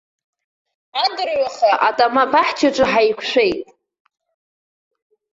Адырҩауха 1.03 1.71
атама-баҳчаҿы 1.87 2.85
ҳаиқәшәеит! 2.91 3.61